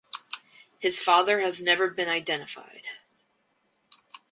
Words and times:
His 0.79 0.99
father 0.99 1.41
has 1.41 1.61
never 1.61 1.87
been 1.91 2.09
identified. 2.09 2.87